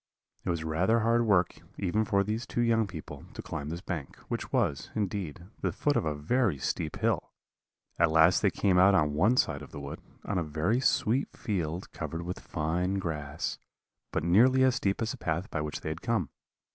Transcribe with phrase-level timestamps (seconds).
[0.43, 4.15] "It was rather hard work, even for these two young people, to climb this bank,
[4.29, 7.31] which was, indeed, the foot of a very steep hill;
[7.99, 11.37] at last they came out on one side of the wood, on a very sweet
[11.37, 13.59] field, covered with fine grass,
[14.11, 16.31] but nearly as steep as the path by which they had come.